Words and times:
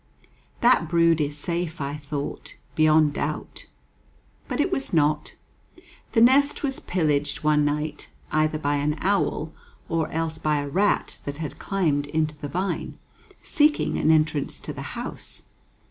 That 0.61 0.89
brood 0.89 1.21
is 1.21 1.37
safe, 1.37 1.79
I 1.79 1.95
thought, 1.95 2.55
beyond 2.73 3.13
doubt. 3.13 3.67
But 4.47 4.59
it 4.59 4.71
was 4.71 4.93
not: 4.95 5.35
the 6.13 6.21
nest 6.21 6.63
was 6.63 6.79
pillaged 6.79 7.43
one 7.43 7.63
night, 7.65 8.09
either 8.31 8.57
by 8.57 8.77
an 8.77 8.95
owl, 8.97 9.53
or 9.87 10.09
else 10.09 10.39
by 10.39 10.57
a 10.59 10.67
rat 10.67 11.19
that 11.25 11.37
had 11.37 11.59
climbed 11.59 12.07
into 12.07 12.35
the 12.35 12.47
vine, 12.47 12.97
seeking 13.43 13.99
an 13.99 14.09
entrance 14.09 14.59
to 14.61 14.73
the 14.73 14.97
house. 14.97 15.43